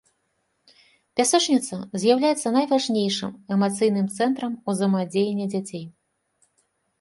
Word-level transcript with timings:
Пясочніца 1.19 1.77
з'яўляецца 2.03 2.47
найважнейшым 2.55 3.31
эмацыйным 3.57 4.07
цэнтрам 4.21 4.57
узаемадзеяння 4.75 5.45
дзяцей. 5.53 5.85